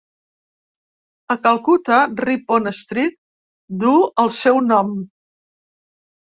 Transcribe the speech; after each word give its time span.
A 1.35 1.37
Calcuta, 1.43 1.99
Ripon 2.25 2.71
Street 2.79 3.21
duu 3.87 4.03
el 4.27 4.35
seu 4.41 4.61
nom. 4.73 4.93